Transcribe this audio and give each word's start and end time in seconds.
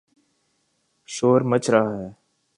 شور 1.13 1.41
مچ 1.41 1.69
رہا 1.69 1.91
ہے۔ 1.99 2.07